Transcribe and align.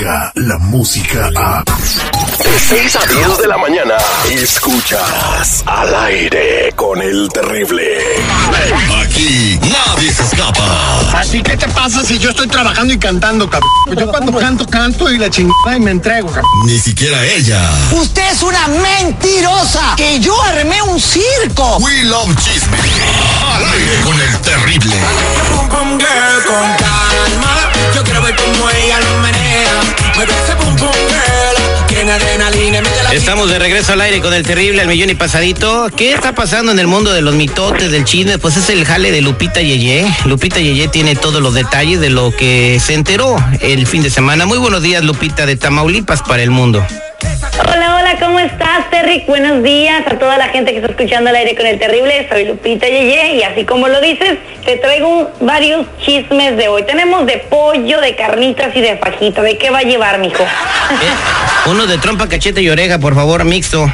La 0.00 0.56
música 0.56 1.28
a. 1.36 1.62
De 1.62 2.58
6 2.58 2.96
a 2.96 3.06
10 3.06 3.38
de 3.38 3.46
la 3.46 3.58
mañana. 3.58 3.96
Escuchas 4.30 5.62
al 5.66 5.94
aire 5.94 6.72
con 6.74 7.02
el 7.02 7.28
terrible. 7.28 7.98
Aquí 9.02 9.60
nadie 9.60 10.10
se 10.10 10.22
escapa. 10.22 11.18
Así 11.18 11.42
que 11.42 11.54
te 11.54 11.68
pasa 11.68 12.02
si 12.02 12.18
yo 12.18 12.30
estoy 12.30 12.48
trabajando 12.48 12.94
y 12.94 12.98
cantando, 12.98 13.50
cabrón? 13.50 13.68
Pues 13.88 13.98
yo 13.98 14.08
cuando 14.08 14.32
canto, 14.38 14.66
canto 14.66 15.10
y 15.10 15.18
la 15.18 15.28
chingada 15.28 15.76
y 15.76 15.80
me 15.80 15.90
entrego, 15.90 16.28
cabrón. 16.28 16.50
Ni 16.64 16.78
siquiera 16.78 17.22
ella. 17.26 17.60
Usted 17.92 18.32
es 18.32 18.42
una 18.42 18.68
mentirosa. 18.68 19.96
Que 19.98 20.18
yo 20.18 20.34
armé 20.44 20.80
un 20.80 20.98
circo. 20.98 21.76
We 21.76 22.04
love 22.04 22.34
chisme. 22.36 22.78
Al 23.54 23.64
aire 23.66 24.00
con 24.02 24.18
el 24.18 24.38
terrible. 24.38 24.96
Con 25.68 25.98
calma. 25.98 27.70
Estamos 33.12 33.50
de 33.50 33.60
regreso 33.60 33.92
al 33.92 34.00
aire 34.00 34.20
con 34.20 34.34
el 34.34 34.44
terrible 34.44 34.82
al 34.82 34.88
millón 34.88 35.10
y 35.10 35.14
pasadito. 35.14 35.88
¿Qué 35.96 36.12
está 36.12 36.34
pasando 36.34 36.72
en 36.72 36.80
el 36.80 36.88
mundo 36.88 37.12
de 37.12 37.22
los 37.22 37.34
mitotes, 37.34 37.92
del 37.92 38.04
chisme? 38.04 38.36
Pues 38.38 38.56
es 38.56 38.68
el 38.68 38.84
jale 38.84 39.12
de 39.12 39.20
Lupita 39.20 39.60
Yeye. 39.60 40.12
Lupita 40.24 40.58
Yeye 40.58 40.88
tiene 40.88 41.14
todos 41.14 41.40
los 41.40 41.54
detalles 41.54 42.00
de 42.00 42.10
lo 42.10 42.34
que 42.34 42.80
se 42.80 42.94
enteró 42.94 43.36
el 43.60 43.86
fin 43.86 44.02
de 44.02 44.10
semana. 44.10 44.44
Muy 44.44 44.58
buenos 44.58 44.82
días, 44.82 45.04
Lupita 45.04 45.46
de 45.46 45.54
Tamaulipas 45.54 46.22
para 46.22 46.42
el 46.42 46.50
mundo. 46.50 46.84
Hola, 47.60 47.96
hola, 47.96 47.99
¿cómo 48.20 48.38
estás, 48.38 48.90
Terry? 48.90 49.24
Buenos 49.26 49.62
días 49.62 50.06
a 50.06 50.18
toda 50.18 50.36
la 50.36 50.48
gente 50.48 50.72
que 50.72 50.78
está 50.78 50.90
escuchando 50.90 51.30
al 51.30 51.36
aire 51.36 51.56
con 51.56 51.66
el 51.66 51.78
terrible. 51.78 52.28
Soy 52.28 52.44
Lupita 52.44 52.86
Yeye 52.86 53.36
y 53.36 53.42
así 53.42 53.64
como 53.64 53.88
lo 53.88 54.00
dices, 54.00 54.38
te 54.64 54.76
traigo 54.76 55.30
varios 55.40 55.86
chismes 56.04 56.56
de 56.56 56.68
hoy. 56.68 56.82
Tenemos 56.84 57.26
de 57.26 57.38
pollo, 57.38 58.00
de 58.00 58.14
carnitas 58.14 58.76
y 58.76 58.80
de 58.80 58.96
fajita. 58.98 59.42
¿De 59.42 59.56
qué 59.56 59.70
va 59.70 59.78
a 59.78 59.82
llevar, 59.82 60.18
mijo? 60.18 60.44
Eh, 60.90 61.70
Uno 61.70 61.86
de 61.86 61.98
trompa, 61.98 62.28
cachete 62.28 62.62
y 62.62 62.68
oreja, 62.68 62.98
por 62.98 63.14
favor, 63.14 63.44
mixto. 63.44 63.90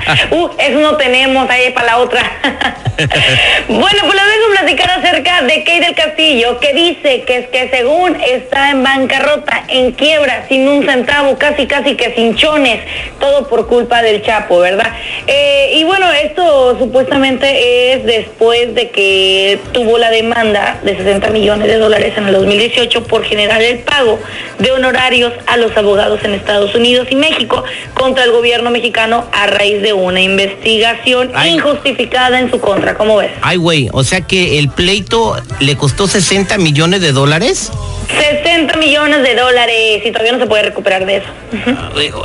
uh, 0.30 0.48
eso 0.58 0.80
no 0.80 0.96
tenemos 0.96 1.48
ahí 1.50 1.70
para 1.72 1.86
la 1.86 1.98
otra. 1.98 2.22
bueno, 3.68 3.98
pues 4.02 4.14
les 4.14 4.26
vengo 4.26 4.46
a 4.46 4.60
platicar 4.60 4.90
acerca 4.90 5.42
de 5.42 5.64
Kay 5.64 5.80
del 5.80 5.94
Castillo, 5.94 6.58
que 6.60 6.72
dice 6.72 7.22
que 7.22 7.36
es 7.38 7.48
que 7.48 7.70
según 7.70 8.16
está 8.20 8.70
en 8.70 8.82
bancarrota, 8.82 9.64
en 9.68 9.92
quiebra, 9.92 10.46
sin 10.48 10.68
un 10.68 10.84
centavo, 10.84 11.36
casi 11.38 11.66
casi 11.66 11.96
que 11.96 12.14
sin 12.14 12.36
chones, 12.36 12.80
todo 13.18 13.48
por 13.48 13.66
culpa 13.66 14.02
del 14.02 14.22
Chapo, 14.22 14.58
¿verdad? 14.58 14.92
Eh, 15.26 15.72
y 15.74 15.84
bueno, 15.84 16.10
esto 16.12 16.78
supuestamente 16.78 17.92
es 17.92 18.04
después 18.04 18.74
de 18.74 18.90
que 18.90 19.58
tuvo 19.72 19.98
la 19.98 20.10
demanda 20.10 20.78
de 20.82 20.96
60 20.96 21.30
millones 21.30 21.68
de 21.68 21.78
dólares 21.78 22.12
en 22.16 22.26
el 22.26 22.34
2018 22.34 23.04
por 23.04 23.24
generar 23.24 23.62
el 23.62 23.78
pago 23.80 24.18
de 24.58 24.70
honorarios 24.70 25.32
a 25.46 25.56
los 25.56 25.76
abogados 25.76 26.20
en 26.24 26.34
Estados 26.34 26.74
Unidos 26.74 27.08
y 27.10 27.16
México 27.16 27.64
contra 27.94 28.24
el 28.24 28.32
gobierno 28.32 28.70
mexicano 28.70 29.26
a 29.32 29.46
raíz 29.46 29.81
de 29.82 29.92
una 29.92 30.20
investigación 30.20 31.30
Ay. 31.34 31.54
injustificada 31.54 32.40
en 32.40 32.50
su 32.50 32.60
contra. 32.60 32.94
¿Cómo 32.94 33.16
ves? 33.16 33.30
Ay, 33.42 33.56
güey, 33.56 33.88
o 33.92 34.04
sea 34.04 34.20
que 34.22 34.58
el 34.58 34.68
pleito 34.68 35.36
le 35.60 35.76
costó 35.76 36.06
60 36.06 36.58
millones 36.58 37.00
de 37.00 37.12
dólares. 37.12 37.70
60 38.08 38.76
millones 38.76 39.22
de 39.22 39.34
dólares 39.34 40.02
y 40.04 40.10
todavía 40.10 40.32
no 40.32 40.38
se 40.38 40.46
puede 40.46 40.62
recuperar 40.64 41.06
de 41.06 41.16
eso. 41.16 41.26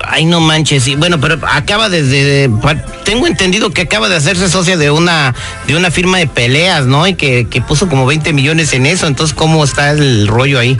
Ay, 0.05 0.25
no 0.25 0.39
manches. 0.39 0.87
Y 0.87 0.95
bueno, 0.95 1.19
pero 1.19 1.39
acaba 1.49 1.89
desde. 1.89 2.49
Tengo 3.03 3.27
entendido 3.27 3.69
que 3.69 3.81
acaba 3.81 4.09
de 4.09 4.15
hacerse 4.15 4.49
socia 4.49 4.77
de 4.77 4.91
una 4.91 5.33
de 5.65 5.75
una 5.75 5.91
firma 5.91 6.17
de 6.17 6.27
peleas, 6.27 6.85
¿no? 6.85 7.07
Y 7.07 7.13
que, 7.13 7.47
que 7.49 7.61
puso 7.61 7.87
como 7.87 8.05
20 8.05 8.33
millones 8.33 8.73
en 8.73 8.85
eso. 8.85 9.07
Entonces, 9.07 9.35
¿cómo 9.35 9.63
está 9.63 9.91
el 9.91 10.27
rollo 10.27 10.59
ahí? 10.59 10.77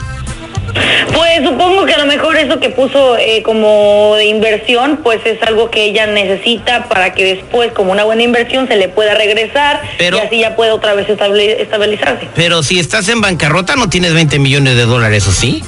Pues 1.12 1.42
supongo 1.44 1.84
que 1.86 1.94
a 1.94 1.98
lo 1.98 2.06
mejor 2.06 2.36
eso 2.36 2.60
que 2.60 2.70
puso 2.70 3.16
eh, 3.16 3.42
como 3.42 4.14
de 4.16 4.26
inversión, 4.26 5.00
pues 5.02 5.20
es 5.24 5.42
algo 5.42 5.70
que 5.70 5.84
ella 5.84 6.06
necesita 6.06 6.84
para 6.88 7.14
que 7.14 7.34
después, 7.36 7.72
como 7.72 7.92
una 7.92 8.04
buena 8.04 8.22
inversión, 8.22 8.68
se 8.68 8.76
le 8.76 8.88
pueda 8.88 9.14
regresar 9.14 9.80
Pero- 9.98 10.18
y 10.18 10.20
así 10.20 10.38
ya 10.40 10.56
pueda 10.56 10.74
otra 10.74 10.94
vez 10.94 11.08
estabilizarse. 11.08 12.28
Pero 12.34 12.62
si 12.62 12.78
estás 12.78 13.08
en 13.08 13.20
bancarrota, 13.20 13.76
no 13.76 13.88
tienes 13.88 14.14
20 14.14 14.38
millones 14.38 14.76
de 14.76 14.84
dólares, 14.84 15.26
¿o 15.26 15.32
sí? 15.32 15.62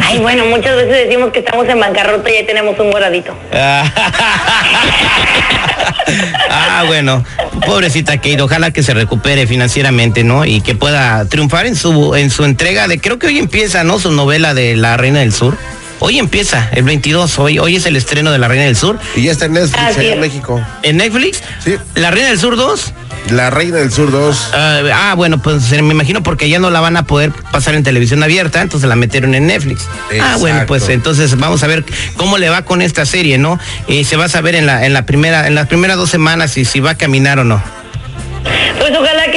Ay, 0.00 0.18
bueno, 0.18 0.46
muchas 0.46 0.76
veces 0.76 1.08
decimos 1.08 1.32
que 1.32 1.40
estamos 1.40 1.68
en 1.68 1.78
bancarrota 1.80 2.30
y 2.30 2.34
ya 2.34 2.46
tenemos 2.46 2.78
un 2.78 2.90
guardadito. 2.90 3.34
ah, 6.50 6.84
bueno, 6.86 7.24
pobrecita 7.66 8.16
Kate, 8.16 8.40
ojalá 8.42 8.70
que 8.70 8.82
se 8.82 8.94
recupere 8.94 9.46
financieramente, 9.46 10.24
¿no? 10.24 10.44
Y 10.44 10.60
que 10.60 10.74
pueda 10.74 11.24
triunfar 11.26 11.66
en 11.66 11.76
su 11.76 12.14
en 12.14 12.30
su 12.30 12.44
entrega 12.44 12.88
de 12.88 12.98
creo 13.00 13.18
que 13.18 13.26
hoy 13.26 13.38
empieza, 13.38 13.84
¿no? 13.84 13.98
Su 13.98 14.12
novela 14.12 14.54
de 14.54 14.76
La 14.76 14.96
Reina 14.96 15.20
del 15.20 15.32
Sur. 15.32 15.56
Hoy 16.04 16.18
empieza, 16.18 16.68
el 16.72 16.82
22, 16.82 17.38
hoy 17.38 17.60
hoy 17.60 17.76
es 17.76 17.86
el 17.86 17.94
estreno 17.94 18.32
de 18.32 18.38
La 18.40 18.48
Reina 18.48 18.64
del 18.64 18.74
Sur 18.74 18.98
Y 19.14 19.22
ya 19.22 19.30
está 19.30 19.44
en 19.44 19.52
Netflix 19.52 19.78
Así 19.78 20.00
en 20.06 20.14
es. 20.14 20.18
México. 20.18 20.60
en 20.82 20.96
Netflix. 20.96 21.40
Sí. 21.62 21.76
La 21.94 22.10
Reina 22.10 22.30
del 22.30 22.40
Sur 22.40 22.56
2. 22.56 22.92
La 23.30 23.50
Reina 23.50 23.76
del 23.76 23.92
Sur 23.92 24.10
2. 24.10 24.50
Ah, 24.52 24.80
ah, 24.92 25.14
bueno, 25.14 25.40
pues 25.40 25.70
eh, 25.70 25.80
me 25.80 25.94
imagino 25.94 26.24
porque 26.24 26.48
ya 26.48 26.58
no 26.58 26.70
la 26.70 26.80
van 26.80 26.96
a 26.96 27.04
poder 27.04 27.30
pasar 27.52 27.76
en 27.76 27.84
televisión 27.84 28.20
abierta, 28.20 28.60
entonces 28.62 28.88
la 28.88 28.96
metieron 28.96 29.32
en 29.36 29.46
Netflix. 29.46 29.86
Ah, 30.20 30.38
bueno, 30.40 30.64
pues 30.66 30.88
entonces 30.88 31.38
vamos 31.38 31.62
a 31.62 31.68
ver 31.68 31.84
cómo 32.16 32.36
le 32.36 32.48
va 32.50 32.62
con 32.62 32.82
esta 32.82 33.06
serie, 33.06 33.38
¿no? 33.38 33.60
Y 33.86 34.02
se 34.02 34.16
va 34.16 34.24
a 34.24 34.28
saber 34.28 34.56
en 34.56 34.66
la 34.66 34.84
en 34.84 34.94
la 34.94 35.06
primera 35.06 35.46
en 35.46 35.54
las 35.54 35.68
primeras 35.68 35.98
dos 35.98 36.10
semanas 36.10 36.50
si 36.50 36.64
si 36.64 36.80
va 36.80 36.90
a 36.90 36.94
caminar 36.96 37.38
o 37.38 37.44
no. 37.44 37.62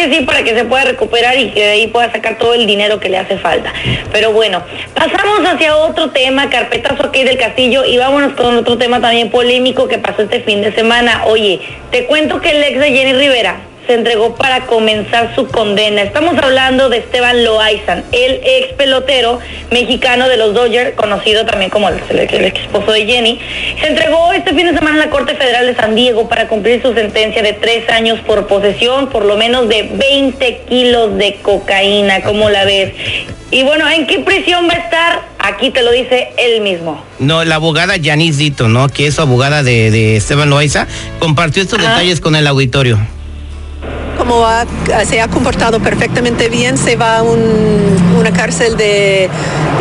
Que 0.06 0.14
sí, 0.14 0.22
para 0.22 0.44
que 0.44 0.54
se 0.54 0.66
pueda 0.66 0.84
recuperar 0.84 1.36
y 1.40 1.50
que 1.50 1.64
de 1.64 1.72
ahí 1.72 1.88
pueda 1.88 2.12
sacar 2.12 2.38
todo 2.38 2.54
el 2.54 2.68
dinero 2.68 3.00
que 3.00 3.10
le 3.10 3.18
hace 3.18 3.40
falta. 3.40 3.74
Pero 4.12 4.34
bueno, 4.34 4.62
pasamos 4.94 5.40
hacia 5.48 5.76
otro 5.76 6.12
tema, 6.12 6.48
carpetazo 6.48 7.08
aquí 7.08 7.24
del 7.24 7.40
castillo, 7.40 7.84
y 7.86 7.98
vámonos 7.98 8.34
con 8.34 8.56
otro 8.56 8.78
tema 8.78 9.02
también 9.02 9.32
polémico 9.32 9.88
que 9.88 9.98
pasó 9.98 10.22
este 10.22 10.42
fin 10.42 10.62
de 10.62 10.72
semana. 10.74 11.24
Oye, 11.26 11.60
te 11.90 12.06
cuento 12.06 12.40
que 12.40 12.52
el 12.52 12.64
ex 12.64 12.80
de 12.80 12.92
Jenny 12.92 13.14
Rivera 13.14 13.62
se 13.88 13.94
entregó 13.94 14.36
para 14.36 14.66
comenzar 14.66 15.34
su 15.36 15.48
condena. 15.48 16.02
Estamos 16.02 16.38
hablando 16.38 16.90
de 16.90 16.98
Esteban 16.98 17.44
Loaizan, 17.44 18.04
el 18.12 18.42
ex 18.44 18.74
pelotero 18.74 19.40
mexicano 19.72 20.28
de 20.28 20.38
los 20.38 20.54
Dodgers, 20.54 20.96
conocido 20.96 21.46
también 21.46 21.70
como 21.70 21.90
el, 21.90 22.00
el 22.10 22.46
ex 22.46 22.62
esposo 22.62 22.92
de 22.92 23.06
Jenny. 23.06 23.40
Se 23.82 23.88
entregó 23.88 24.34
este 24.34 24.54
fin 24.54 24.68
de 24.68 24.74
semana 24.74 24.98
en 24.98 25.00
la 25.06 25.10
Corte 25.10 25.36
Federal 25.36 25.66
de 25.66 25.76
San 25.76 25.96
Diego 25.96 26.28
para 26.28 26.48
cumplir 26.48 26.82
su 26.82 26.94
sentencia 26.94 27.42
de 27.42 27.54
tres 27.54 27.90
años 27.90 28.20
por 28.22 28.48
posesión, 28.48 29.10
por 29.10 29.26
lo 29.26 29.38
menos 29.38 29.70
de 29.70 29.90
20 29.94 30.62
kilos 30.70 31.18
de 31.18 31.36
cocaína, 31.42 32.22
como 32.22 32.50
la 32.50 32.66
ves. 32.66 32.94
Y 33.52 33.64
bueno, 33.64 33.88
¿en 33.90 34.08
qué 34.08 34.20
prisión 34.20 34.68
va 34.68 34.74
a 34.74 34.78
estar? 34.78 35.22
Aquí 35.40 35.70
te 35.70 35.84
lo 35.84 35.92
dice 35.92 36.30
él 36.38 36.62
mismo. 36.62 37.02
No, 37.20 37.46
la 37.46 37.56
abogada 37.56 37.96
Yanis 37.98 38.38
Dito, 38.38 38.68
¿no? 38.68 38.90
Que 38.90 39.08
es 39.08 39.16
su 39.16 39.22
abogada 39.22 39.62
de, 39.62 39.92
de 39.92 40.18
Esteban 40.18 40.50
Loaiza, 40.50 40.88
compartió 41.20 41.62
estos 41.62 41.80
detalles 41.80 42.20
con 42.20 42.36
el 42.36 42.48
auditorio. 42.48 43.00
Como 44.28 44.46
ha- 44.46 44.66
se 45.08 45.22
ha 45.22 45.28
comportado 45.28 45.80
perfectamente 45.80 46.50
bien, 46.50 46.78
se 46.78 46.96
va 46.96 47.18
a 47.18 47.24
un- 47.24 48.16
una 48.18 48.32
cárcel 48.32 48.76
de 48.76 49.30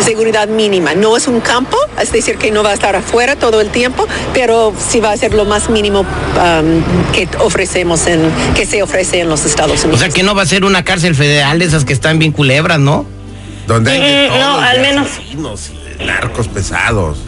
seguridad 0.04 0.48
mínima. 0.48 0.94
No 0.94 1.16
es 1.16 1.26
un 1.28 1.40
campo, 1.40 1.76
es 2.00 2.12
decir, 2.12 2.36
que 2.36 2.50
no 2.50 2.62
va 2.62 2.70
a 2.70 2.74
estar 2.74 2.94
afuera 2.94 3.36
todo 3.36 3.60
el 3.60 3.70
tiempo, 3.70 4.06
pero 4.34 4.72
sí 4.78 5.00
va 5.00 5.12
a 5.12 5.16
ser 5.16 5.32
lo 5.34 5.44
más 5.46 5.70
mínimo 5.70 6.00
um, 6.00 6.82
que 7.12 7.26
ofrecemos 7.40 8.06
en, 8.06 8.20
que 8.54 8.66
se 8.66 8.82
ofrece 8.82 9.20
en 9.20 9.28
los 9.28 9.44
Estados 9.46 9.80
O 9.80 9.84
Unidos. 9.84 10.00
sea 10.00 10.10
que 10.10 10.22
no 10.22 10.34
va 10.34 10.42
a 10.42 10.46
ser 10.46 10.64
una 10.64 10.84
cárcel 10.84 11.14
federal 11.14 11.58
de 11.58 11.64
esas 11.64 11.84
que 11.84 11.92
están 11.94 12.18
bien 12.18 12.32
culebras, 12.32 12.78
¿no? 12.78 13.06
Donde 13.66 13.92
hay 13.92 14.00
de 14.00 14.28
Mm, 14.28 14.32
todo, 14.32 14.38
no, 14.40 14.60
al 14.60 14.80
menos. 14.80 15.06
asesinos 15.06 15.70
narcos 16.04 16.48
pesados. 16.48 17.18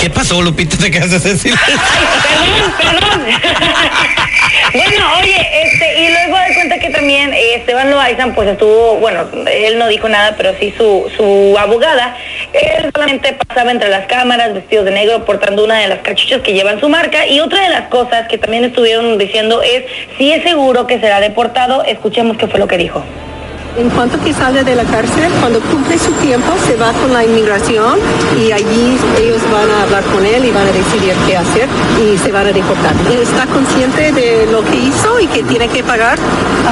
¿Qué 0.00 0.10
pasó, 0.10 0.42
Lupita? 0.42 0.76
¿Te 0.76 0.90
quedaste 0.90 1.30
así? 1.32 1.50
Bueno, 4.72 5.04
oye, 5.20 5.36
este, 5.62 6.00
y 6.00 6.08
luego 6.08 6.36
de 6.36 6.54
cuenta 6.54 6.78
que 6.78 6.90
también 6.90 7.32
eh, 7.32 7.56
Esteban 7.56 7.90
Loaiza, 7.90 8.26
pues 8.34 8.48
estuvo, 8.48 8.96
bueno, 8.96 9.26
él 9.50 9.78
no 9.78 9.86
dijo 9.86 10.08
nada, 10.08 10.34
pero 10.36 10.52
sí 10.58 10.74
su, 10.76 11.10
su 11.16 11.56
abogada, 11.58 12.16
él 12.52 12.90
solamente 12.92 13.34
pasaba 13.34 13.70
entre 13.70 13.88
las 13.88 14.06
cámaras, 14.06 14.52
vestido 14.52 14.82
de 14.82 14.90
negro, 14.90 15.24
portando 15.24 15.64
una 15.64 15.78
de 15.78 15.88
las 15.88 16.00
cachuchas 16.00 16.40
que 16.40 16.54
llevan 16.54 16.80
su 16.80 16.88
marca, 16.88 17.26
y 17.26 17.40
otra 17.40 17.62
de 17.62 17.68
las 17.68 17.88
cosas 17.88 18.26
que 18.26 18.38
también 18.38 18.64
estuvieron 18.64 19.16
diciendo 19.16 19.62
es 19.62 19.84
si 20.18 20.32
es 20.32 20.42
seguro 20.42 20.86
que 20.86 20.98
será 20.98 21.20
deportado, 21.20 21.84
escuchemos 21.84 22.36
qué 22.36 22.48
fue 22.48 22.58
lo 22.58 22.66
que 22.66 22.78
dijo. 22.78 23.04
En 23.76 23.90
cuanto 23.90 24.20
que 24.22 24.32
sale 24.32 24.62
de 24.62 24.76
la 24.76 24.84
cárcel, 24.84 25.32
cuando 25.40 25.60
cumple 25.60 25.98
su 25.98 26.12
tiempo, 26.12 26.52
se 26.64 26.76
va 26.76 26.92
con 26.92 27.12
la 27.12 27.24
inmigración 27.24 27.98
y 28.38 28.52
allí 28.52 28.96
ellos 29.18 29.42
van 29.52 29.68
a 29.68 29.82
hablar 29.82 30.04
con 30.14 30.24
él 30.24 30.44
y 30.44 30.52
van 30.52 30.66
a 30.68 30.70
decidir 30.70 31.14
qué 31.26 31.36
hacer 31.36 31.68
y 32.00 32.16
se 32.18 32.30
van 32.30 32.46
a 32.46 32.52
deportar. 32.52 32.94
Él 33.10 33.18
está 33.18 33.46
consciente 33.46 34.12
de 34.12 34.46
lo 34.52 34.62
que 34.62 34.76
hizo 34.76 35.18
y 35.18 35.26
que 35.26 35.42
tiene 35.42 35.66
que 35.68 35.82
pagar, 35.82 36.18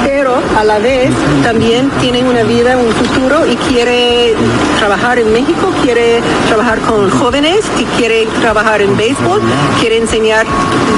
pero 0.05 0.39
a 0.57 0.63
la 0.63 0.79
vez 0.79 1.09
también 1.43 1.89
tiene 1.99 2.23
una 2.23 2.43
vida, 2.43 2.77
un 2.77 2.91
futuro 2.93 3.45
y 3.47 3.57
quiere 3.57 4.33
trabajar 4.79 5.19
en 5.19 5.33
México, 5.33 5.73
quiere 5.83 6.21
trabajar 6.47 6.79
con 6.79 7.09
jóvenes, 7.09 7.65
y 7.77 7.83
quiere 7.97 8.27
trabajar 8.39 8.81
en 8.81 8.95
béisbol, 8.95 9.41
quiere 9.79 9.97
enseñar 9.97 10.45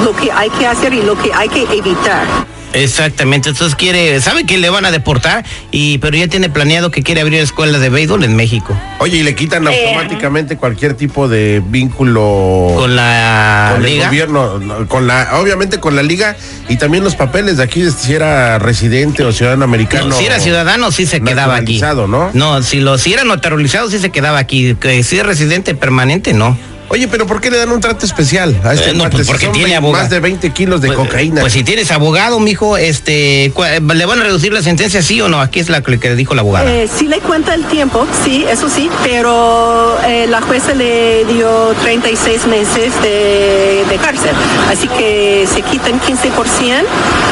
lo 0.03 0.15
que 0.15 0.31
hay 0.31 0.49
que 0.51 0.67
hacer 0.67 0.93
y 0.93 1.01
lo 1.01 1.17
que 1.17 1.33
hay 1.33 1.49
que 1.49 1.63
evitar. 1.63 2.54
Exactamente, 2.75 3.49
entonces 3.49 3.75
quiere, 3.75 4.19
sabe 4.21 4.45
que 4.45 4.57
le 4.57 4.69
van 4.69 4.85
a 4.85 4.91
deportar, 4.91 5.43
y 5.71 5.97
pero 5.99 6.17
ya 6.17 6.27
tiene 6.27 6.49
planeado 6.49 6.91
que 6.91 7.03
quiere 7.03 7.21
abrir 7.21 7.39
escuela 7.39 7.79
de 7.79 7.89
béisbol 7.89 8.23
en 8.23 8.35
México. 8.35 8.77
Oye, 8.99 9.17
y 9.17 9.23
le 9.23 9.33
quitan 9.35 9.67
Eh. 9.67 9.85
automáticamente 9.85 10.57
cualquier 10.57 10.93
tipo 10.95 11.27
de 11.27 11.61
vínculo 11.65 12.73
Con 12.75 12.95
la 12.95 13.71
con 13.75 13.85
el 13.85 13.91
liga. 13.91 14.07
gobierno, 14.07 14.59
no, 14.59 14.87
con 14.87 15.07
la, 15.07 15.29
obviamente 15.39 15.79
con 15.79 15.95
la 15.95 16.03
liga 16.03 16.35
y 16.69 16.77
también 16.77 17.03
los 17.03 17.15
papeles 17.15 17.57
de 17.57 17.63
aquí 17.63 17.81
de 17.81 17.91
si 17.91 18.13
era 18.13 18.59
residente 18.59 19.23
o 19.23 19.31
ciudadano 19.31 19.63
americano. 19.63 20.07
No, 20.07 20.17
si 20.17 20.25
era 20.25 20.39
ciudadano, 20.39 20.91
sí 20.91 21.05
se 21.05 21.21
quedaba 21.21 21.55
aquí. 21.55 21.79
¿no? 21.81 22.31
No, 22.33 22.61
si, 22.63 22.79
lo, 22.81 22.97
si 22.97 23.13
era 23.13 23.23
naturalizado, 23.23 23.89
sí 23.89 23.99
se 23.99 24.09
quedaba 24.09 24.39
aquí. 24.39 24.75
Que 24.75 25.03
si 25.03 25.17
es 25.17 25.25
residente 25.25 25.75
permanente, 25.75 26.33
no. 26.33 26.57
Oye, 26.87 27.07
pero 27.07 27.25
¿por 27.25 27.41
qué 27.41 27.49
le 27.49 27.57
dan 27.57 27.71
un 27.71 27.81
trato 27.81 28.05
especial 28.05 28.55
a 28.63 28.73
este 28.73 28.91
Eh, 28.91 28.93
no, 28.93 29.09
pues 29.09 29.27
porque 29.27 29.47
tiene 29.47 29.75
abogado. 29.75 30.03
Más 30.03 30.09
de 30.11 30.19
20 30.19 30.51
kilos 30.51 30.81
de 30.81 30.87
Pues, 30.87 30.99
cocaína. 30.99 31.41
Pues 31.41 31.53
si 31.53 31.63
tienes 31.63 31.89
abogado, 31.91 32.39
mijo, 32.39 32.77
este, 32.77 33.51
cua- 33.53 33.79
¿le 33.93 34.05
van 34.05 34.19
a 34.21 34.23
reducir 34.23 34.53
la 34.53 34.61
sentencia, 34.61 35.01
sí 35.01 35.19
o 35.19 35.27
no? 35.27 35.41
Aquí 35.41 35.59
es 35.59 35.69
la 35.69 35.81
que 35.81 35.99
que 35.99 36.15
dijo 36.15 36.35
la 36.35 36.41
abogada. 36.41 36.71
Eh, 36.71 36.87
sí 36.93 37.07
le 37.07 37.19
cuenta 37.19 37.53
el 37.55 37.65
tiempo, 37.65 38.05
sí, 38.23 38.45
eso 38.49 38.69
sí, 38.69 38.89
pero 39.03 39.97
eh, 40.07 40.27
la 40.29 40.41
jueza 40.41 40.73
le 40.73 41.25
dio 41.25 41.73
36 41.81 42.45
meses 42.47 42.93
de, 43.01 43.83
de 43.89 43.97
cárcel, 43.97 44.31
así 44.71 44.87
que 44.87 45.47
se 45.51 45.61
quitan 45.63 45.99
15% 45.99 46.83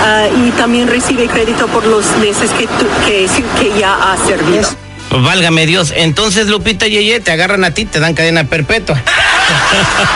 ah, 0.04 0.28
y 0.46 0.52
también 0.52 0.88
recibe 0.88 1.28
crédito 1.28 1.68
por 1.68 1.86
los 1.86 2.06
meses 2.18 2.50
que, 2.52 2.66
tu- 2.68 3.06
que, 3.06 3.28
ya 3.80 4.14
ha 4.14 4.18
servido. 4.26 4.68
Válgame 5.12 5.68
Dios. 5.68 5.94
Entonces, 5.96 6.48
Lupita 6.48 6.88
Yeye, 6.88 7.20
te 7.20 7.32
agarran 7.32 7.64
a 7.64 7.72
ti, 7.72 7.86
te 7.86 8.00
dan 8.00 8.16
cadena 8.16 8.46
perpetua. 8.46 9.02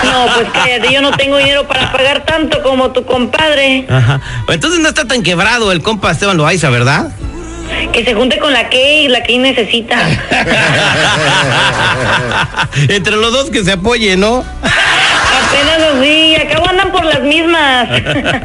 No, 0.04 0.28
pues 0.36 0.48
cállate, 0.54 0.94
yo 0.94 1.02
no 1.02 1.12
tengo 1.12 1.38
dinero 1.38 1.68
para 1.68 1.92
pagar 1.92 2.26
tanto 2.26 2.62
como 2.64 2.92
tu 2.92 3.06
compadre. 3.06 3.86
Ajá. 3.90 4.22
Entonces 4.50 4.80
no 4.80 4.90
está 4.90 5.06
tan 5.06 5.24
quebrado 5.24 5.72
el 5.72 5.82
compa 5.82 6.12
Esteban 6.12 6.38
Loaiza, 6.38 6.70
¿verdad? 6.70 7.12
Que 7.92 8.04
se 8.06 8.14
junte 8.14 8.38
con 8.40 8.54
la 8.54 8.70
Kay, 8.70 9.08
la 9.10 9.24
Kay 9.24 9.38
necesita. 9.40 9.98
Entre 12.90 13.16
los 13.16 13.34
dos 13.34 13.50
que 13.50 13.64
se 13.64 13.74
apoyen, 13.74 14.20
¿no? 14.20 14.44
Apenas 15.48 15.82
así, 15.96 16.36
acabo 16.36 16.70
andan 16.70 16.92
por 16.92 17.06
las 17.06 17.22
mismas. 17.22 17.90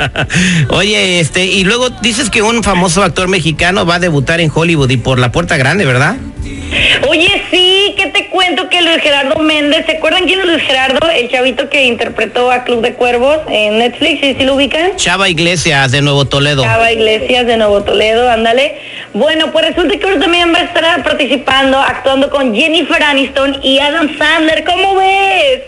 Oye, 0.71 1.21
este, 1.21 1.45
y 1.45 1.65
luego 1.65 1.91
dices 1.91 2.31
que 2.31 2.43
un 2.43 2.63
famoso 2.63 3.03
actor 3.03 3.29
mexicano 3.29 3.87
va 3.87 3.97
a 3.97 3.99
debutar 3.99 4.41
en 4.41 4.51
Hollywood 4.53 4.91
y 4.91 4.97
por 4.97 5.19
la 5.19 5.33
puerta 5.33 5.57
grande, 5.57 5.85
¿verdad? 5.85 6.17
Oye, 7.09 7.43
sí, 7.51 7.95
¿qué 7.97 8.07
te 8.07 8.29
cuento 8.29 8.69
que 8.69 8.81
Luis 8.81 8.99
Gerardo 9.03 9.39
Méndez, 9.41 9.85
¿se 9.87 9.97
acuerdan 9.97 10.25
quién 10.25 10.41
es 10.41 10.47
Luis 10.47 10.63
Gerardo? 10.63 11.11
El 11.11 11.31
chavito 11.31 11.69
que 11.69 11.85
interpretó 11.85 12.51
a 12.51 12.65
Club 12.65 12.81
de 12.81 12.95
Cuervos 12.95 13.39
en 13.49 13.79
Netflix, 13.79 14.21
¿sí, 14.21 14.37
sí 14.39 14.45
lo 14.45 14.55
ubican? 14.55 14.97
Chava 14.97 15.29
Iglesias 15.29 15.93
de 15.93 16.03
Nuevo 16.03 16.25
Toledo. 16.25 16.63
Chava 16.63 16.93
Iglesias 16.93 17.47
de 17.47 17.57
Nuevo 17.57 17.83
Toledo, 17.83 18.31
ándale. 18.31 18.77
Bueno, 19.15 19.53
pues 19.53 19.67
resulta 19.67 19.99
que 19.99 20.05
ahora 20.05 20.21
también 20.21 20.53
va 20.55 20.59
a 20.61 20.65
estar 20.65 21.03
participando, 21.03 21.79
actuando 21.79 22.31
con 22.31 22.55
Jennifer 22.55 23.03
Aniston 23.03 23.59
y 23.63 23.79
Adam 23.79 24.17
Sandler. 24.17 24.65
¿Cómo 24.65 24.97
ves? 24.97 25.63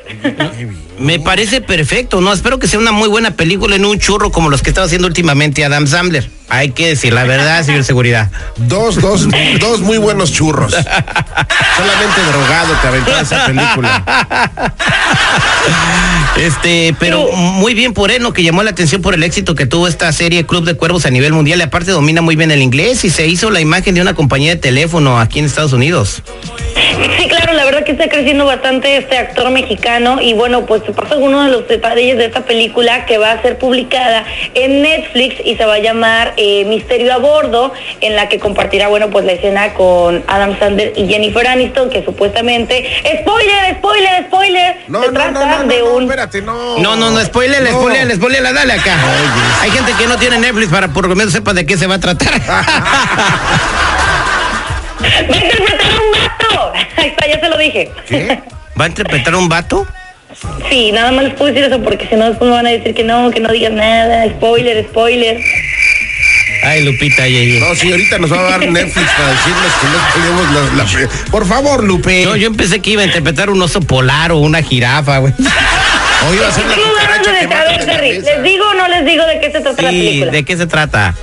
Me 0.98 1.18
parece 1.18 1.60
perfecto, 1.60 2.20
¿no? 2.20 2.32
Espero 2.32 2.58
que 2.58 2.66
sea 2.66 2.78
una 2.78 2.92
muy 2.92 3.08
buena 3.08 3.32
película 3.32 3.76
en 3.76 3.84
un 3.84 3.98
churro 3.98 4.30
como 4.30 4.48
los 4.48 4.62
que 4.62 4.70
estaba 4.70 4.86
haciendo 4.86 5.08
últimamente 5.08 5.64
Adam 5.64 5.86
Sandler. 5.86 6.28
Hay 6.56 6.70
que 6.70 6.88
decir 6.88 7.12
la 7.12 7.24
verdad, 7.24 7.64
señor 7.64 7.84
seguridad. 7.84 8.30
Dos, 8.56 9.00
dos, 9.00 9.26
dos 9.60 9.80
muy 9.80 9.98
buenos 9.98 10.32
churros. 10.32 10.72
Solamente 10.72 12.20
drogado 12.30 12.74
te 12.80 12.88
aventó 12.88 13.18
esa 13.18 13.46
película. 13.46 14.04
Este, 16.36 16.94
pero 16.98 17.32
muy 17.32 17.74
bien 17.74 17.92
por 17.94 18.10
él, 18.10 18.22
¿no? 18.22 18.32
Que 18.32 18.42
llamó 18.42 18.62
la 18.62 18.70
atención 18.70 19.02
por 19.02 19.14
el 19.14 19.22
éxito 19.22 19.54
que 19.54 19.66
tuvo 19.66 19.86
esta 19.86 20.12
serie 20.12 20.44
Club 20.44 20.64
de 20.64 20.74
Cuervos 20.74 21.06
a 21.06 21.10
nivel 21.10 21.32
mundial. 21.32 21.60
Y 21.60 21.62
aparte 21.62 21.90
domina 21.90 22.22
muy 22.22 22.36
bien 22.36 22.50
el 22.50 22.60
inglés 22.62 23.04
y 23.04 23.10
se 23.10 23.26
hizo 23.26 23.50
la 23.50 23.60
imagen 23.60 23.94
de 23.94 24.00
una 24.00 24.14
compañía 24.14 24.50
de 24.50 24.60
teléfono 24.60 25.18
aquí 25.18 25.38
en 25.38 25.44
Estados 25.44 25.72
Unidos. 25.72 26.22
Sí, 26.74 27.28
la 27.64 27.70
verdad 27.70 27.86
que 27.86 27.92
está 27.92 28.08
creciendo 28.10 28.44
bastante 28.44 28.98
este 28.98 29.16
actor 29.16 29.50
mexicano 29.50 30.20
y 30.20 30.34
bueno, 30.34 30.66
pues 30.66 30.82
pasa 30.94 31.16
uno 31.16 31.44
de 31.44 31.50
los 31.50 31.66
detalles 31.66 32.18
de 32.18 32.26
esta 32.26 32.42
película 32.42 33.06
que 33.06 33.16
va 33.16 33.30
a 33.32 33.40
ser 33.40 33.56
publicada 33.56 34.26
en 34.52 34.82
Netflix 34.82 35.36
y 35.42 35.56
se 35.56 35.64
va 35.64 35.76
a 35.76 35.78
llamar 35.78 36.34
eh, 36.36 36.66
Misterio 36.66 37.14
a 37.14 37.16
Bordo, 37.16 37.72
en 38.02 38.16
la 38.16 38.28
que 38.28 38.38
compartirá, 38.38 38.88
bueno, 38.88 39.08
pues 39.08 39.24
la 39.24 39.32
escena 39.32 39.72
con 39.72 40.22
Adam 40.26 40.58
Sandler 40.58 40.92
y 40.94 41.08
Jennifer 41.08 41.46
Aniston, 41.46 41.88
que 41.88 42.04
supuestamente, 42.04 42.84
spoiler, 43.22 43.76
spoiler, 43.76 44.24
spoiler, 44.26 44.76
No, 44.88 45.00
se 45.00 45.06
no, 45.06 45.12
trata 45.14 45.30
no, 45.32 45.62
no, 45.62 45.64
de 45.64 45.78
no, 45.78 45.94
un... 45.94 46.02
espérate, 46.02 46.42
no. 46.42 46.78
No, 46.80 46.96
no, 46.96 47.10
no, 47.12 47.24
spoiler, 47.24 47.62
No. 47.62 47.70
spoiler, 47.80 48.14
spoiler, 48.14 48.42
dale 48.42 48.74
acá. 48.74 48.94
Hay 49.62 49.70
gente 49.70 49.92
que 49.98 50.06
no 50.06 50.18
tiene 50.18 50.36
Netflix 50.36 50.70
para 50.70 50.88
por 50.88 51.08
lo 51.08 51.16
menos 51.16 51.32
sepa 51.32 51.54
de 51.54 51.64
qué 51.64 51.78
se 51.78 51.86
va 51.86 51.94
a 51.94 52.00
tratar. 52.00 52.34
¡Va 55.30 55.34
a 55.34 55.38
interpretar 55.44 55.90
a 55.90 56.00
un 56.00 56.13
Ahí 56.96 57.08
está, 57.08 57.26
ya 57.26 57.40
se 57.40 57.48
lo 57.48 57.58
dije. 57.58 57.90
¿Qué? 58.08 58.38
¿Va 58.80 58.84
a 58.84 58.88
interpretar 58.88 59.34
un 59.34 59.48
vato? 59.48 59.86
Sí, 60.68 60.90
nada 60.92 61.12
más 61.12 61.24
les 61.24 61.34
puedo 61.34 61.52
decir 61.52 61.64
eso 61.70 61.80
porque 61.82 62.08
si 62.08 62.16
no 62.16 62.28
después 62.28 62.48
me 62.50 62.56
van 62.56 62.66
a 62.66 62.70
decir 62.70 62.92
que 62.94 63.04
no, 63.04 63.30
que 63.30 63.38
no 63.40 63.52
digas 63.52 63.72
nada, 63.72 64.26
spoiler, 64.30 64.84
spoiler. 64.88 65.38
Ay, 66.64 66.82
Lupita, 66.84 67.26
Yeye. 67.28 67.60
No, 67.60 67.74
sí, 67.74 67.90
ahorita 67.90 68.18
nos 68.18 68.32
va 68.32 68.38
a 68.40 68.50
dar 68.58 68.60
Netflix 68.68 69.10
para 69.12 69.28
decirnos 69.28 69.72
que 69.80 69.86
no 69.86 70.24
tenemos 70.24 70.76
la, 70.76 71.00
la- 71.02 71.30
Por 71.30 71.46
favor, 71.46 71.84
Lupe. 71.84 72.22
Yo, 72.22 72.36
yo 72.36 72.46
empecé 72.46 72.80
que 72.80 72.90
iba 72.90 73.02
a 73.02 73.04
interpretar 73.04 73.50
un 73.50 73.60
oso 73.60 73.80
polar 73.80 74.32
o 74.32 74.38
una 74.38 74.62
jirafa, 74.62 75.18
güey. 75.18 75.34
O 76.28 76.34
iba 76.34 76.48
a 76.48 76.52
ser 76.52 76.64
cucaracha 76.64 77.38
que 77.38 77.84
Terry. 77.84 78.20
¿Les 78.22 78.42
digo 78.42 78.64
o 78.70 78.74
no 78.74 78.88
les 78.88 79.04
digo 79.04 79.26
de 79.26 79.40
qué 79.40 79.52
se 79.52 79.60
trata 79.60 79.82
la 79.82 79.90
película? 79.90 80.32
¿de 80.32 80.44
qué 80.44 80.56
se 80.56 80.66
trata? 80.66 81.14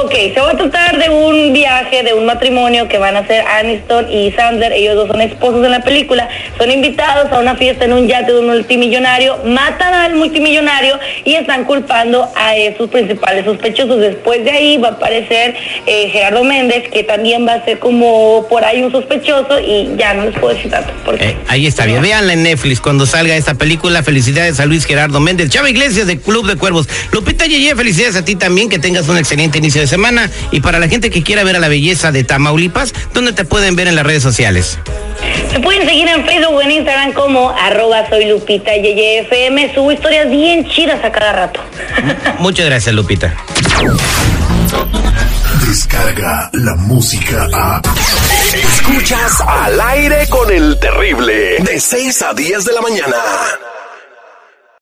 Ok, 0.00 0.12
se 0.34 0.40
va 0.40 0.50
a 0.52 0.56
tratar 0.56 0.98
de 0.98 1.10
un 1.10 1.52
viaje, 1.52 2.02
de 2.02 2.14
un 2.14 2.24
matrimonio 2.24 2.88
que 2.88 2.96
van 2.98 3.14
a 3.16 3.26
ser 3.26 3.44
Aniston 3.46 4.10
y 4.10 4.32
Sandler. 4.32 4.72
Ellos 4.72 4.96
dos 4.96 5.08
son 5.08 5.20
esposos 5.20 5.64
en 5.64 5.70
la 5.70 5.82
película. 5.82 6.28
Son 6.58 6.70
invitados 6.70 7.30
a 7.30 7.38
una 7.38 7.56
fiesta 7.56 7.84
en 7.84 7.92
un 7.92 8.06
yate 8.08 8.32
de 8.32 8.38
un 8.40 8.46
multimillonario. 8.46 9.38
Matan 9.44 9.92
al 9.92 10.14
multimillonario 10.14 10.98
y 11.24 11.34
están 11.34 11.64
culpando 11.64 12.22
a 12.34 12.52
sus 12.78 12.88
principales 12.88 13.44
sospechosos. 13.44 14.00
Después 14.00 14.42
de 14.44 14.50
ahí 14.50 14.78
va 14.78 14.88
a 14.88 14.92
aparecer 14.92 15.54
eh, 15.86 16.08
Gerardo 16.08 16.42
Méndez, 16.42 16.88
que 16.90 17.04
también 17.04 17.46
va 17.46 17.54
a 17.54 17.64
ser 17.64 17.78
como 17.78 18.46
por 18.48 18.64
ahí 18.64 18.82
un 18.82 18.90
sospechoso. 18.92 19.60
Y 19.60 19.90
ya 19.98 20.14
no 20.14 20.24
les 20.24 20.38
puedo 20.38 20.54
decir 20.54 20.70
tanto. 20.70 20.90
Porque 21.04 21.24
Eh, 21.26 21.36
ahí 21.48 21.66
está 21.66 21.84
bien. 21.84 22.00
Véanla 22.00 22.32
en 22.32 22.42
Netflix 22.44 22.80
cuando 22.80 23.04
salga 23.04 23.36
esta 23.36 23.54
película. 23.54 24.02
Felicidades 24.02 24.58
a 24.58 24.64
Luis 24.64 24.86
Gerardo 24.86 25.20
Méndez. 25.20 25.50
Chava 25.50 25.68
Iglesias 25.68 26.06
de 26.06 26.18
Club 26.18 26.46
de 26.46 26.56
Cuervos. 26.56 26.88
Lupita 27.12 27.44
Yeye, 27.46 27.76
felicidades 27.76 28.16
a 28.16 28.24
ti 28.24 28.36
también. 28.36 28.70
Que 28.70 28.78
tengas 28.78 29.06
un 29.08 29.18
excelente 29.18 29.58
inicio 29.58 29.81
de 29.82 29.86
semana. 29.88 30.30
Y 30.50 30.60
para 30.60 30.78
la 30.78 30.88
gente 30.88 31.10
que 31.10 31.22
quiera 31.22 31.44
ver 31.44 31.56
a 31.56 31.58
la 31.58 31.68
belleza 31.68 32.12
de 32.12 32.24
Tamaulipas, 32.24 32.94
¿dónde 33.12 33.32
te 33.32 33.44
pueden 33.44 33.76
ver 33.76 33.88
en 33.88 33.96
las 33.96 34.06
redes 34.06 34.22
sociales? 34.22 34.78
Me 35.52 35.60
pueden 35.60 35.86
seguir 35.86 36.08
en 36.08 36.24
Facebook 36.24 36.54
o 36.54 36.62
en 36.62 36.70
Instagram 36.70 37.12
como 37.12 37.50
arroba 37.50 38.08
soy 38.08 38.26
Lupita. 38.26 38.72
Subo 39.74 39.92
historias 39.92 40.30
bien 40.30 40.66
chidas 40.68 41.04
a 41.04 41.12
cada 41.12 41.32
rato. 41.32 41.60
Muchas 42.38 42.66
gracias, 42.66 42.94
Lupita. 42.94 43.34
Descarga 45.66 46.50
la 46.52 46.74
música 46.76 47.48
a. 47.52 47.80
Escuchas 48.54 49.40
al 49.46 49.80
aire 49.80 50.28
con 50.28 50.50
el 50.50 50.78
terrible. 50.78 51.58
De 51.60 51.80
6 51.80 52.22
a 52.22 52.34
10 52.34 52.64
de 52.64 52.72
la 52.72 52.80
mañana. 52.80 53.16